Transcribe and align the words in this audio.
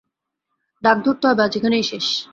ডাক 0.83 0.97
ধরতে 1.05 1.25
হবে, 1.27 1.41
আজ 1.43 1.53
এখানেই 1.57 1.83
শেষ। 1.83 2.07